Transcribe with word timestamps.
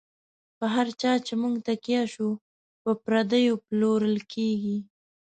په 0.57 0.65
هر 0.73 0.87
چا 1.01 1.13
چی 1.25 1.33
موږ 1.41 1.55
تکیه 1.67 2.03
شو، 2.13 2.29
په 2.81 2.91
پردیو 3.03 3.55
پلورل 3.67 4.17
کیږی 4.33 4.77